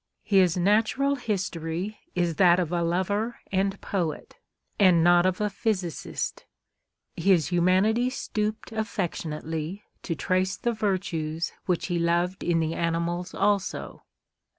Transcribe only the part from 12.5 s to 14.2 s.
the animals also.